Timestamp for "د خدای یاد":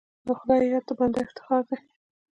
0.25-0.83